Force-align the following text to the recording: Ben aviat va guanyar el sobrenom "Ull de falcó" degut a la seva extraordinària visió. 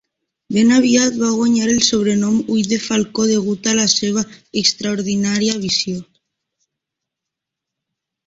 Ben 0.55 0.69
aviat 0.75 1.17
va 1.23 1.27
guanyar 1.39 1.65
el 1.73 1.81
sobrenom 1.87 2.39
"Ull 2.55 2.69
de 2.71 2.79
falcó" 2.85 3.27
degut 3.31 3.69
a 3.73 3.77
la 3.81 3.85
seva 3.95 4.23
extraordinària 4.63 5.59
visió. 5.67 6.01